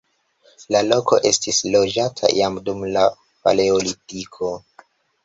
La 0.75 0.79
loko 0.85 1.19
estis 1.29 1.59
loĝata 1.75 2.31
jam 2.37 2.57
dum 2.71 2.81
la 2.97 3.05
paleolitiko. 3.45 4.51